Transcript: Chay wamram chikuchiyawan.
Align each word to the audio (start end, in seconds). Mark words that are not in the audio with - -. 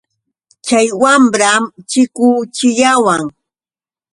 Chay 0.65 0.87
wamram 1.01 1.63
chikuchiyawan. 1.89 3.21